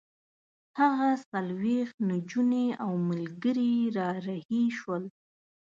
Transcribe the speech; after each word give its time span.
هغه 0.79 1.09
څلوېښت 1.29 1.97
نجونې 2.11 2.67
او 2.83 2.91
ملګري 3.09 3.75
را 3.97 4.09
رهي 4.27 4.63
شول. 4.77 5.03